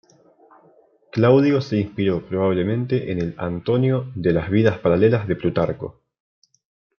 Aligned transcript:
Claudio 1.11 1.61
se 1.61 1.77
inspiró 1.77 2.25
probablemente 2.25 3.11
en 3.11 3.19
el 3.21 3.35
"Antonio" 3.37 4.11
de 4.15 4.33
las 4.33 4.49
"Vidas 4.49 4.79
paralelas" 4.79 5.27
de 5.27 5.35
Plutarco. 5.35 6.01